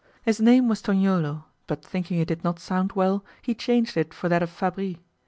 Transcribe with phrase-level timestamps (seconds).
[0.23, 4.29] His name was Tognolo, but thinking it did not sound well, he changed it for
[4.29, 4.95] that of Fabris.